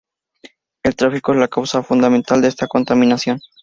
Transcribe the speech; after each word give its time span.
el 0.81 0.95
tráfico 0.95 1.31
es 1.31 1.37
la 1.37 1.47
causa 1.47 1.83
fundamental 1.83 2.41
de 2.41 2.47
esta 2.47 2.65
contaminación. 2.65 3.39